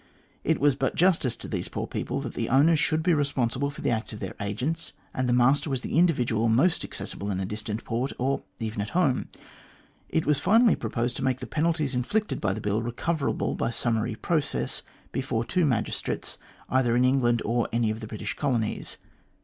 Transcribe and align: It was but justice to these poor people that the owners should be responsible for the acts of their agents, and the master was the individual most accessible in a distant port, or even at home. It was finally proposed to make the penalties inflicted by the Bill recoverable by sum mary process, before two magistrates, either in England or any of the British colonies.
It 0.43 0.59
was 0.59 0.75
but 0.75 0.95
justice 0.95 1.35
to 1.35 1.47
these 1.47 1.67
poor 1.67 1.85
people 1.85 2.21
that 2.21 2.33
the 2.33 2.49
owners 2.49 2.79
should 2.79 3.03
be 3.03 3.13
responsible 3.13 3.69
for 3.69 3.81
the 3.83 3.91
acts 3.91 4.13
of 4.13 4.19
their 4.19 4.33
agents, 4.41 4.93
and 5.13 5.29
the 5.29 5.31
master 5.31 5.69
was 5.69 5.81
the 5.81 5.95
individual 5.99 6.49
most 6.49 6.83
accessible 6.83 7.29
in 7.29 7.39
a 7.39 7.45
distant 7.45 7.83
port, 7.83 8.11
or 8.17 8.41
even 8.59 8.81
at 8.81 8.89
home. 8.97 9.27
It 10.09 10.25
was 10.25 10.39
finally 10.39 10.75
proposed 10.75 11.17
to 11.17 11.23
make 11.23 11.39
the 11.39 11.45
penalties 11.45 11.93
inflicted 11.93 12.41
by 12.41 12.53
the 12.55 12.61
Bill 12.61 12.81
recoverable 12.81 13.53
by 13.53 13.69
sum 13.69 13.93
mary 13.93 14.15
process, 14.15 14.81
before 15.11 15.45
two 15.45 15.65
magistrates, 15.67 16.39
either 16.67 16.95
in 16.95 17.05
England 17.05 17.43
or 17.45 17.69
any 17.71 17.91
of 17.91 17.99
the 17.99 18.07
British 18.07 18.33
colonies. 18.35 18.97